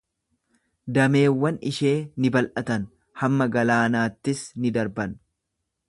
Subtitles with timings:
[0.97, 1.93] Dameewwan ishee
[2.25, 2.89] ni babal'atan,
[3.25, 5.17] hamma galaanaattis ni darban.